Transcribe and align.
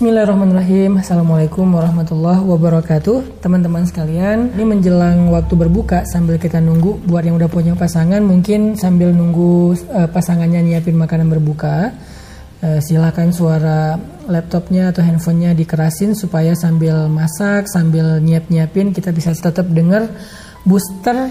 Bismillahirrahmanirrahim. 0.00 0.96
Assalamualaikum 0.96 1.76
warahmatullahi 1.76 2.40
wabarakatuh. 2.40 3.44
Teman-teman 3.44 3.84
sekalian 3.84 4.48
Ini 4.56 4.64
menjelang 4.64 5.28
waktu 5.28 5.52
berbuka 5.60 6.08
Sambil 6.08 6.40
kita 6.40 6.56
nunggu. 6.56 7.04
Buat 7.04 7.28
yang 7.28 7.36
udah 7.36 7.52
punya 7.52 7.76
pasangan 7.76 8.24
Mungkin 8.24 8.80
sambil 8.80 9.12
nunggu 9.12 9.76
uh, 9.92 10.08
pasangannya 10.08 10.64
nyiapin 10.64 10.96
makanan 10.96 11.28
berbuka. 11.28 11.92
Uh, 12.64 12.80
Silahkan 12.80 13.28
suara 13.28 14.00
laptopnya 14.24 14.88
atau 14.88 15.04
handphonenya 15.04 15.52
dikerasin 15.52 16.16
Supaya 16.16 16.56
sambil 16.56 17.04
masak 17.04 17.68
Sambil 17.68 18.24
nyiap-nyiapin 18.24 18.96
Kita 18.96 19.12
bisa 19.12 19.36
tetap 19.36 19.68
dengar 19.68 20.08
booster 20.64 21.28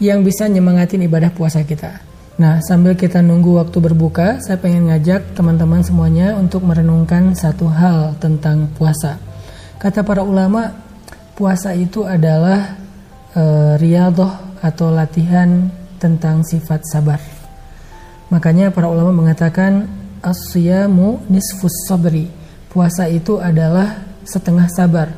Yang 0.00 0.32
bisa 0.32 0.48
nyemangatin 0.48 1.04
ibadah 1.04 1.28
puasa 1.28 1.60
kita 1.60 2.11
Nah, 2.40 2.64
sambil 2.64 2.96
kita 2.96 3.20
nunggu 3.20 3.60
waktu 3.60 3.76
berbuka, 3.76 4.40
saya 4.40 4.56
pengen 4.56 4.88
ngajak 4.88 5.36
teman-teman 5.36 5.84
semuanya 5.84 6.32
untuk 6.32 6.64
merenungkan 6.64 7.36
satu 7.36 7.68
hal 7.68 8.16
tentang 8.16 8.72
puasa. 8.72 9.20
Kata 9.76 10.00
para 10.00 10.24
ulama, 10.24 10.72
puasa 11.36 11.76
itu 11.76 12.08
adalah 12.08 12.72
e, 13.36 13.42
riadoh 13.76 14.32
atau 14.64 14.88
latihan 14.88 15.68
tentang 16.00 16.40
sifat 16.40 16.80
sabar. 16.88 17.20
Makanya 18.32 18.72
para 18.72 18.88
ulama 18.88 19.12
mengatakan 19.12 19.84
asyamu 20.24 21.20
nisfus 21.28 21.84
sabri. 21.84 22.32
Puasa 22.72 23.12
itu 23.12 23.36
adalah 23.44 24.08
setengah 24.24 24.72
sabar. 24.72 25.12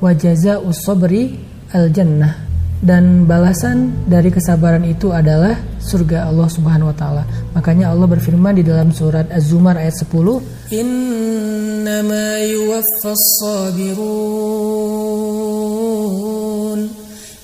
Wajaza 0.00 0.64
usabri 0.64 1.36
al 1.76 1.92
jannah 1.92 2.43
dan 2.84 3.24
balasan 3.24 4.04
dari 4.04 4.28
kesabaran 4.28 4.84
itu 4.84 5.08
adalah 5.08 5.56
surga 5.80 6.28
Allah 6.28 6.52
Subhanahu 6.52 6.92
wa 6.92 6.96
taala. 6.96 7.24
Makanya 7.56 7.88
Allah 7.88 8.04
berfirman 8.04 8.60
di 8.60 8.60
dalam 8.60 8.92
surat 8.92 9.24
Az-Zumar 9.32 9.80
ayat 9.80 9.96
10, 9.96 10.44
"Innama 10.68 12.44
yuwaffas 12.44 13.40
sabirun 13.40 14.44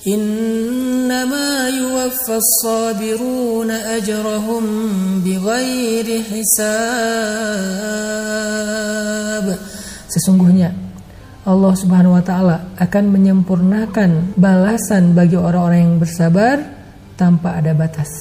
Innama 0.00 1.68
yuwaffas 1.72 2.48
sabirun 2.60 3.68
ajrahum 3.72 4.64
bighairi 5.24 6.20
hisab." 6.20 6.60
Sesungguhnya 10.08 10.89
Allah 11.40 11.72
Subhanahu 11.72 12.20
wa 12.20 12.24
taala 12.24 12.68
akan 12.76 13.16
menyempurnakan 13.16 14.36
balasan 14.36 15.16
bagi 15.16 15.40
orang-orang 15.40 15.80
yang 15.88 15.96
bersabar 15.96 16.60
tanpa 17.16 17.56
ada 17.56 17.72
batas. 17.72 18.12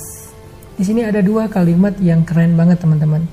Di 0.80 0.88
sini 0.88 1.04
ada 1.04 1.20
dua 1.20 1.52
kalimat 1.52 2.00
yang 2.00 2.24
keren 2.24 2.56
banget 2.56 2.80
teman-teman. 2.80 3.28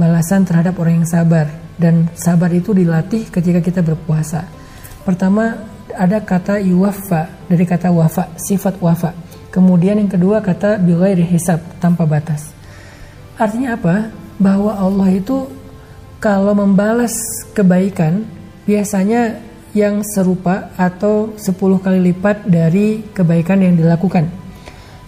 Balasan 0.00 0.48
terhadap 0.48 0.80
orang 0.80 1.04
yang 1.04 1.08
sabar 1.08 1.52
dan 1.76 2.08
sabar 2.16 2.48
itu 2.48 2.72
dilatih 2.72 3.28
ketika 3.28 3.60
kita 3.60 3.84
berpuasa. 3.84 4.48
Pertama 5.04 5.52
ada 5.92 6.16
kata 6.24 6.56
yuwafa 6.56 7.28
dari 7.44 7.68
kata 7.68 7.92
wafa, 7.92 8.32
sifat 8.40 8.80
wafa. 8.80 9.12
Kemudian 9.52 10.00
yang 10.00 10.08
kedua 10.08 10.40
kata 10.40 10.80
bighairi 10.80 11.28
hisab, 11.28 11.60
tanpa 11.76 12.08
batas. 12.08 12.56
Artinya 13.36 13.76
apa? 13.76 14.08
Bahwa 14.40 14.72
Allah 14.80 15.12
itu 15.12 15.44
kalau 16.24 16.56
membalas 16.56 17.12
kebaikan 17.52 18.24
biasanya 18.66 19.40
yang 19.72 20.02
serupa 20.02 20.74
atau 20.74 21.36
10 21.38 21.54
kali 21.84 22.12
lipat 22.12 22.48
dari 22.48 23.06
kebaikan 23.14 23.62
yang 23.62 23.78
dilakukan. 23.78 24.26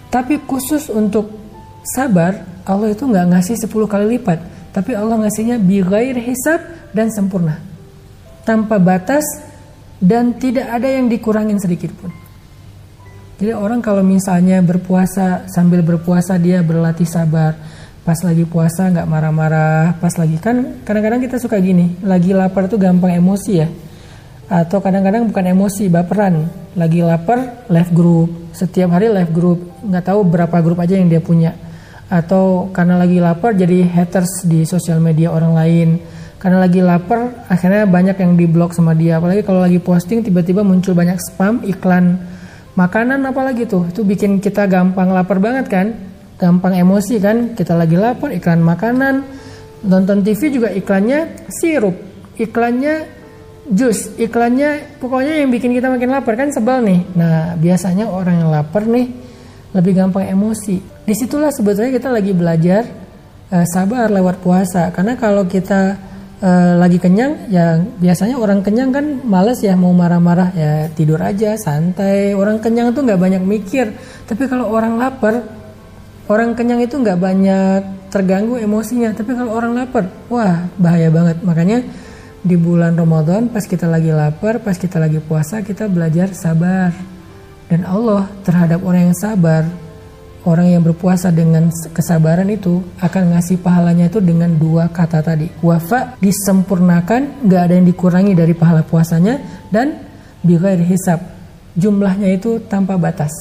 Tapi 0.09 0.41
khusus 0.47 0.89
untuk 0.89 1.29
sabar, 1.85 2.63
Allah 2.65 2.93
itu 2.93 3.05
nggak 3.05 3.27
ngasih 3.35 3.55
10 3.65 3.69
kali 3.85 4.17
lipat, 4.17 4.39
tapi 4.73 4.93
Allah 4.93 5.21
ngasihnya 5.21 5.61
bighair 5.61 6.17
hisab 6.17 6.61
dan 6.95 7.13
sempurna. 7.13 7.61
Tanpa 8.47 8.81
batas 8.81 9.25
dan 10.01 10.37
tidak 10.39 10.65
ada 10.71 10.87
yang 10.87 11.11
dikurangin 11.11 11.59
sedikit 11.59 11.93
pun. 11.93 12.09
Jadi 13.39 13.55
orang 13.55 13.79
kalau 13.79 14.03
misalnya 14.03 14.59
berpuasa 14.59 15.47
sambil 15.47 15.79
berpuasa 15.79 16.35
dia 16.35 16.59
berlatih 16.59 17.07
sabar, 17.07 17.55
pas 18.03 18.17
lagi 18.25 18.47
puasa 18.47 18.89
nggak 18.89 19.05
marah-marah 19.05 19.99
pas 20.01 20.13
lagi 20.17 20.39
kan 20.39 20.81
kadang-kadang 20.87 21.21
kita 21.21 21.37
suka 21.37 21.59
gini 21.59 21.99
lagi 22.01 22.33
lapar 22.33 22.65
tuh 22.71 22.79
gampang 22.79 23.15
emosi 23.15 23.53
ya. 23.53 23.69
Atau 24.49 24.81
kadang-kadang 24.81 25.29
bukan 25.29 25.45
emosi 25.53 25.93
baperan. 25.93 26.49
Lagi 26.73 27.05
lapar 27.05 27.69
live 27.69 27.91
group. 27.93 28.29
Setiap 28.49 28.89
hari 28.97 29.05
live 29.05 29.29
group. 29.29 29.61
Nggak 29.85 30.09
tahu 30.09 30.25
berapa 30.25 30.57
grup 30.65 30.81
aja 30.81 30.97
yang 30.97 31.05
dia 31.05 31.21
punya. 31.21 31.53
Atau 32.09 32.73
karena 32.73 32.97
lagi 32.97 33.21
lapar 33.21 33.53
jadi 33.53 33.85
haters 33.85 34.49
di 34.49 34.65
sosial 34.65 34.97
media 34.97 35.29
orang 35.29 35.53
lain. 35.53 35.89
Karena 36.41 36.65
lagi 36.65 36.81
lapar 36.81 37.45
akhirnya 37.45 37.85
banyak 37.85 38.17
yang 38.17 38.33
diblok 38.33 38.73
sama 38.73 38.97
dia. 38.97 39.21
Apalagi 39.21 39.45
kalau 39.45 39.61
lagi 39.61 39.77
posting 39.77 40.25
tiba-tiba 40.25 40.65
muncul 40.65 40.97
banyak 40.97 41.21
spam 41.21 41.61
iklan 41.69 42.17
makanan 42.73 43.21
apalagi 43.29 43.69
tuh. 43.69 43.85
Itu 43.93 44.01
bikin 44.01 44.41
kita 44.41 44.65
gampang 44.65 45.13
lapar 45.13 45.37
banget 45.37 45.69
kan 45.69 45.93
gampang 46.39 46.79
emosi 46.79 47.19
kan? 47.19 47.53
Kita 47.53 47.75
lagi 47.75 47.99
lapar 47.99 48.31
iklan 48.31 48.63
makanan. 48.63 49.15
Nonton 49.85 50.23
TV 50.23 50.51
juga 50.51 50.71
iklannya 50.71 51.47
sirup 51.47 52.09
iklannya 52.39 53.19
jus 53.69 54.15
iklannya 54.17 54.97
pokoknya 54.97 55.43
yang 55.43 55.51
bikin 55.51 55.75
kita 55.75 55.91
makin 55.91 56.09
lapar 56.09 56.33
kan 56.39 56.49
sebel 56.49 56.81
nih. 56.81 56.99
Nah 57.13 57.53
biasanya 57.59 58.09
orang 58.09 58.41
yang 58.41 58.49
lapar 58.49 58.87
nih 58.87 59.11
lebih 59.75 59.93
gampang 59.93 60.25
emosi. 60.25 61.05
Di 61.05 61.13
situlah 61.13 61.53
sebetulnya 61.53 61.93
kita 61.93 62.09
lagi 62.09 62.31
belajar 62.33 62.81
uh, 63.53 63.65
sabar 63.69 64.09
lewat 64.09 64.41
puasa. 64.41 64.89
Karena 64.89 65.13
kalau 65.19 65.45
kita 65.45 65.99
uh, 66.41 66.73
lagi 66.81 66.97
kenyang 66.97 67.51
ya 67.53 67.77
biasanya 67.77 68.41
orang 68.41 68.65
kenyang 68.65 68.89
kan 68.89 69.05
males 69.21 69.61
ya 69.61 69.77
mau 69.77 69.93
marah-marah. 69.93 70.49
Ya 70.57 70.73
tidur 70.89 71.21
aja 71.21 71.53
santai. 71.59 72.33
Orang 72.33 72.57
kenyang 72.63 72.95
tuh 72.95 73.05
nggak 73.05 73.21
banyak 73.21 73.43
mikir. 73.45 73.93
Tapi 74.25 74.49
kalau 74.49 74.73
orang 74.73 74.97
lapar 74.97 75.58
Orang 76.29 76.53
kenyang 76.53 76.85
itu 76.85 76.93
nggak 76.93 77.17
banyak 77.17 77.81
terganggu 78.13 78.61
emosinya, 78.61 79.09
tapi 79.17 79.33
kalau 79.33 79.49
orang 79.49 79.73
lapar, 79.73 80.05
wah 80.29 80.69
bahaya 80.77 81.09
banget. 81.09 81.41
Makanya 81.41 81.81
di 82.45 82.53
bulan 82.53 82.93
Ramadan 82.93 83.49
pas 83.49 83.65
kita 83.65 83.89
lagi 83.89 84.13
lapar, 84.13 84.61
pas 84.61 84.77
kita 84.77 85.01
lagi 85.01 85.17
puasa, 85.17 85.65
kita 85.65 85.89
belajar 85.89 86.29
sabar. 86.37 86.93
Dan 87.65 87.81
Allah 87.81 88.29
terhadap 88.45 88.85
orang 88.85 89.09
yang 89.09 89.17
sabar, 89.17 89.65
orang 90.45 90.69
yang 90.69 90.85
berpuasa 90.85 91.33
dengan 91.33 91.73
kesabaran 91.97 92.45
itu 92.53 92.85
akan 93.01 93.33
ngasih 93.33 93.57
pahalanya 93.65 94.13
itu 94.13 94.21
dengan 94.21 94.53
dua 94.53 94.85
kata 94.85 95.25
tadi. 95.25 95.49
Wafa 95.65 96.21
disempurnakan, 96.21 97.41
nggak 97.41 97.61
ada 97.65 97.73
yang 97.73 97.89
dikurangi 97.89 98.37
dari 98.37 98.53
pahala 98.53 98.85
puasanya 98.85 99.65
dan 99.73 99.97
bighair 100.45 100.77
hisab. 100.85 101.25
Jumlahnya 101.73 102.37
itu 102.37 102.61
tanpa 102.69 103.01
batas. 103.01 103.33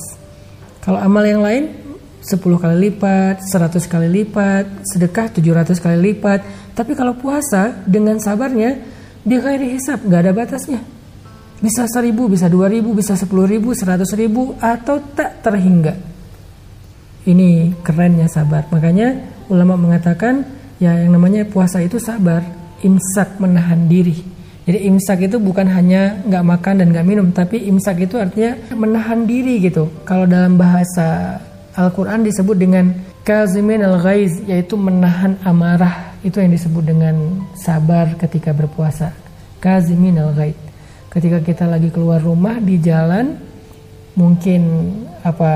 Kalau 0.81 0.97
amal 1.04 1.25
yang 1.28 1.44
lain 1.44 1.88
10 2.28 2.61
kali 2.61 2.77
lipat, 2.93 3.41
100 3.41 3.89
kali 3.89 4.09
lipat, 4.12 4.84
sedekah 4.84 5.33
700 5.33 5.81
kali 5.81 6.12
lipat. 6.12 6.44
Tapi 6.77 6.93
kalau 6.93 7.16
puasa 7.16 7.72
dengan 7.89 8.21
sabarnya 8.21 8.77
dia 9.25 9.39
kayak 9.41 9.65
hisap, 9.65 10.05
nggak 10.05 10.21
ada 10.28 10.33
batasnya. 10.37 10.81
Bisa 11.59 11.89
1000, 11.89 12.28
bisa 12.28 12.47
2000, 12.47 12.93
bisa 12.93 13.16
10000, 13.16 13.72
100.000 13.72 14.61
atau 14.61 14.97
tak 15.16 15.41
terhingga. 15.41 15.97
Ini 17.25 17.81
kerennya 17.81 18.28
sabar. 18.28 18.69
Makanya 18.69 19.16
ulama 19.49 19.75
mengatakan 19.75 20.45
ya 20.78 20.95
yang 21.00 21.16
namanya 21.16 21.49
puasa 21.49 21.81
itu 21.83 21.97
sabar, 21.97 22.45
imsak 22.84 23.41
menahan 23.41 23.89
diri. 23.89 24.37
Jadi 24.69 24.84
imsak 24.84 25.33
itu 25.33 25.41
bukan 25.41 25.65
hanya 25.72 26.21
nggak 26.28 26.45
makan 26.45 26.75
dan 26.84 26.93
nggak 26.93 27.06
minum, 27.09 27.33
tapi 27.33 27.65
imsak 27.72 28.05
itu 28.05 28.21
artinya 28.21 28.53
menahan 28.77 29.25
diri 29.25 29.65
gitu. 29.65 29.89
Kalau 30.05 30.28
dalam 30.28 30.60
bahasa 30.60 31.41
Al-Quran 31.78 32.27
disebut 32.27 32.59
dengan 32.59 32.91
kazimin 33.22 33.87
al-ghaiz 33.87 34.43
yaitu 34.50 34.75
menahan 34.75 35.39
amarah. 35.47 36.19
Itu 36.27 36.43
yang 36.43 36.50
disebut 36.50 36.83
dengan 36.83 37.47
sabar 37.55 38.19
ketika 38.19 38.50
berpuasa. 38.50 39.15
Kazimin 39.62 40.19
al-ghaiz. 40.19 40.59
Ketika 41.07 41.39
kita 41.39 41.71
lagi 41.71 41.95
keluar 41.95 42.19
rumah 42.19 42.59
di 42.59 42.83
jalan 42.83 43.39
mungkin 44.19 44.63
apa 45.22 45.53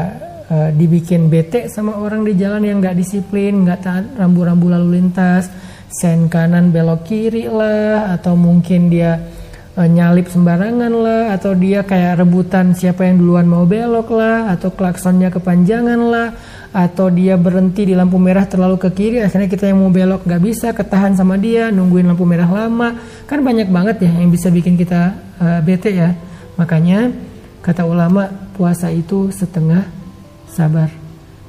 e, 0.46 0.56
dibikin 0.78 1.26
bete 1.26 1.66
sama 1.66 1.98
orang 1.98 2.22
di 2.22 2.38
jalan 2.38 2.62
yang 2.62 2.78
nggak 2.78 2.94
disiplin 2.94 3.66
nggak 3.66 3.80
taat 3.82 4.04
rambu-rambu 4.14 4.70
lalu 4.70 5.02
lintas 5.02 5.50
sen 5.90 6.30
kanan 6.30 6.70
belok 6.70 7.04
kiri 7.04 7.50
lah 7.50 8.14
atau 8.16 8.38
mungkin 8.38 8.88
dia 8.88 9.18
e, 9.76 9.80
nyalip 9.88 10.28
sembarangan 10.28 10.92
lah 10.92 11.22
atau 11.36 11.56
dia 11.56 11.84
kayak 11.84 12.20
rebutan 12.20 12.76
siapa 12.76 13.08
yang 13.08 13.20
duluan 13.20 13.48
mau 13.48 13.64
belok 13.64 14.12
lah 14.12 14.52
atau 14.52 14.72
klaksonnya 14.72 15.32
kepanjangan 15.32 16.00
lah 16.00 16.28
atau 16.72 17.12
dia 17.12 17.36
berhenti 17.36 17.84
di 17.84 17.94
lampu 17.96 18.16
merah 18.16 18.48
terlalu 18.48 18.80
ke 18.80 18.88
kiri 18.96 19.18
akhirnya 19.20 19.48
kita 19.48 19.68
yang 19.68 19.84
mau 19.84 19.92
belok 19.92 20.24
nggak 20.24 20.42
bisa 20.42 20.72
ketahan 20.72 21.12
sama 21.12 21.36
dia 21.36 21.68
nungguin 21.68 22.08
lampu 22.08 22.24
merah 22.24 22.48
lama. 22.48 22.96
Kan 23.28 23.44
banyak 23.44 23.68
banget 23.68 24.08
ya 24.08 24.12
yang 24.16 24.32
bisa 24.32 24.48
bikin 24.48 24.80
kita 24.80 25.12
uh, 25.36 25.60
bete 25.60 25.92
ya. 25.92 26.16
Makanya 26.56 27.12
kata 27.60 27.84
ulama 27.84 28.28
puasa 28.56 28.88
itu 28.88 29.28
setengah 29.28 29.84
sabar. 30.48 30.88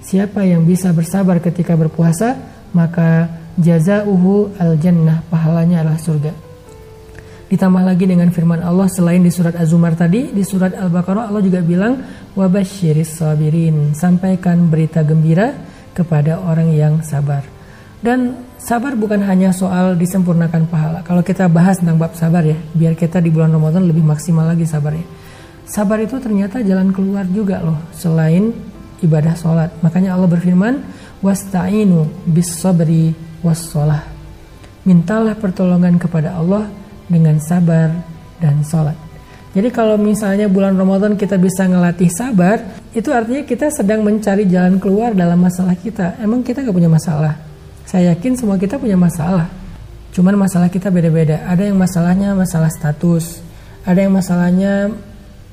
Siapa 0.03 0.43
yang 0.43 0.67
bisa 0.67 0.91
bersabar 0.91 1.39
ketika 1.39 1.79
berpuasa 1.79 2.35
maka 2.75 3.31
jazauhu 3.55 4.51
al 4.59 4.75
jannah 4.75 5.23
pahalanya 5.31 5.87
adalah 5.87 6.01
surga 6.01 6.52
Ditambah 7.53 7.85
lagi 7.85 8.09
dengan 8.09 8.33
firman 8.33 8.65
Allah 8.65 8.89
selain 8.89 9.21
di 9.21 9.29
surat 9.29 9.53
Az-Zumar 9.53 9.93
tadi, 9.93 10.33
di 10.33 10.41
surat 10.41 10.73
Al-Baqarah 10.73 11.29
Allah 11.29 11.37
juga 11.37 11.61
bilang 11.61 12.01
wabasyiris 12.33 13.21
sabirin, 13.21 13.93
sampaikan 13.93 14.73
berita 14.73 15.05
gembira 15.05 15.53
kepada 15.93 16.41
orang 16.41 16.73
yang 16.73 17.05
sabar. 17.05 17.45
Dan 18.01 18.49
sabar 18.57 18.97
bukan 18.97 19.21
hanya 19.29 19.53
soal 19.53 19.93
disempurnakan 19.93 20.65
pahala. 20.65 21.05
Kalau 21.05 21.21
kita 21.21 21.45
bahas 21.45 21.77
tentang 21.77 22.01
bab 22.01 22.17
sabar 22.17 22.41
ya, 22.41 22.57
biar 22.73 22.97
kita 22.97 23.21
di 23.21 23.29
bulan 23.29 23.53
Ramadan 23.53 23.85
lebih 23.85 24.01
maksimal 24.01 24.49
lagi 24.49 24.65
sabarnya. 24.65 25.05
Sabar 25.69 26.01
itu 26.01 26.17
ternyata 26.17 26.57
jalan 26.65 26.89
keluar 26.89 27.21
juga 27.29 27.61
loh, 27.61 27.77
selain 27.93 28.49
ibadah 29.05 29.37
sholat. 29.37 29.69
Makanya 29.85 30.17
Allah 30.17 30.25
berfirman, 30.25 30.81
wasta'inu 31.21 32.09
bis 32.33 32.49
sabri 32.49 33.13
was 33.45 33.61
Mintalah 34.89 35.37
pertolongan 35.37 36.01
kepada 36.01 36.33
Allah 36.33 36.81
dengan 37.13 37.37
sabar 37.37 37.93
dan 38.41 38.65
sholat. 38.65 38.97
Jadi 39.53 39.69
kalau 39.69 40.01
misalnya 40.01 40.49
bulan 40.49 40.73
Ramadan 40.73 41.13
kita 41.13 41.37
bisa 41.37 41.69
ngelatih 41.69 42.09
sabar, 42.09 42.57
itu 42.89 43.13
artinya 43.13 43.45
kita 43.45 43.69
sedang 43.69 44.01
mencari 44.01 44.49
jalan 44.49 44.81
keluar 44.81 45.13
dalam 45.13 45.37
masalah 45.37 45.77
kita. 45.77 46.17
Emang 46.17 46.41
kita 46.41 46.65
gak 46.65 46.73
punya 46.73 46.89
masalah? 46.89 47.37
Saya 47.85 48.17
yakin 48.17 48.33
semua 48.33 48.57
kita 48.57 48.81
punya 48.81 48.97
masalah. 48.97 49.45
Cuman 50.09 50.33
masalah 50.41 50.73
kita 50.73 50.89
beda-beda. 50.89 51.45
Ada 51.45 51.69
yang 51.69 51.77
masalahnya 51.77 52.33
masalah 52.33 52.73
status, 52.73 53.45
ada 53.85 54.01
yang 54.01 54.13
masalahnya 54.17 54.89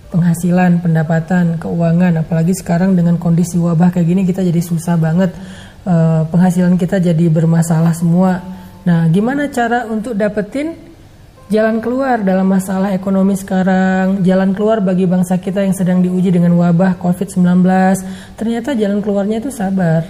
penghasilan, 0.09 0.81
pendapatan, 0.81 1.61
keuangan. 1.61 2.25
Apalagi 2.25 2.57
sekarang 2.57 2.97
dengan 2.97 3.21
kondisi 3.21 3.61
wabah 3.61 3.93
kayak 3.93 4.09
gini 4.09 4.23
kita 4.25 4.41
jadi 4.41 4.61
susah 4.65 4.97
banget. 4.97 5.37
Uh, 5.85 6.25
penghasilan 6.29 6.77
kita 6.81 7.01
jadi 7.01 7.29
bermasalah 7.29 7.93
semua. 7.93 8.41
Nah, 8.85 9.09
gimana 9.13 9.49
cara 9.53 9.85
untuk 9.89 10.17
dapetin 10.17 10.90
jalan 11.51 11.83
keluar 11.83 12.23
dalam 12.23 12.47
masalah 12.47 12.95
ekonomi 12.95 13.35
sekarang, 13.35 14.23
jalan 14.23 14.55
keluar 14.55 14.79
bagi 14.79 15.05
bangsa 15.05 15.37
kita 15.43 15.67
yang 15.67 15.75
sedang 15.75 15.99
diuji 15.99 16.31
dengan 16.31 16.55
wabah 16.55 16.97
COVID-19. 17.03 17.67
Ternyata 18.39 18.79
jalan 18.79 19.03
keluarnya 19.03 19.43
itu 19.43 19.51
sabar, 19.51 20.07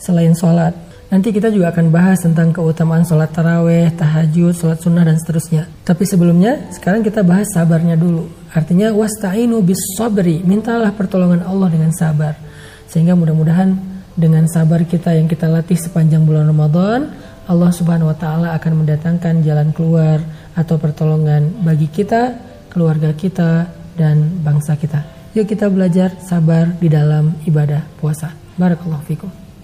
selain 0.00 0.32
sholat. 0.32 0.72
Nanti 1.12 1.28
kita 1.28 1.52
juga 1.52 1.76
akan 1.76 1.92
bahas 1.92 2.24
tentang 2.24 2.56
keutamaan 2.56 3.04
sholat 3.04 3.28
taraweh, 3.36 3.92
tahajud, 3.92 4.56
sholat 4.56 4.80
sunnah, 4.80 5.04
dan 5.04 5.20
seterusnya. 5.20 5.68
Tapi 5.84 6.08
sebelumnya, 6.08 6.72
sekarang 6.72 7.04
kita 7.04 7.20
bahas 7.20 7.52
sabarnya 7.52 8.00
dulu. 8.00 8.32
Artinya, 8.56 8.96
wasta'inu 8.96 9.60
bis 9.60 10.00
sabri, 10.00 10.40
mintalah 10.40 10.88
pertolongan 10.96 11.44
Allah 11.44 11.68
dengan 11.68 11.92
sabar. 11.92 12.32
Sehingga 12.88 13.12
mudah-mudahan 13.12 13.76
dengan 14.16 14.48
sabar 14.48 14.88
kita 14.88 15.12
yang 15.12 15.28
kita 15.28 15.52
latih 15.52 15.76
sepanjang 15.76 16.24
bulan 16.24 16.48
Ramadan, 16.48 17.12
Allah 17.50 17.70
Subhanahu 17.74 18.14
wa 18.14 18.16
taala 18.16 18.54
akan 18.54 18.84
mendatangkan 18.84 19.42
jalan 19.42 19.74
keluar 19.74 20.22
atau 20.54 20.78
pertolongan 20.78 21.50
bagi 21.66 21.90
kita, 21.90 22.38
keluarga 22.70 23.10
kita 23.10 23.66
dan 23.98 24.40
bangsa 24.46 24.78
kita. 24.78 25.02
Yuk 25.34 25.48
kita 25.48 25.66
belajar 25.72 26.14
sabar 26.22 26.70
di 26.78 26.92
dalam 26.92 27.34
ibadah 27.48 27.82
puasa. 27.98 28.30
Barakallahu 28.54 29.04
fikum. 29.08 29.41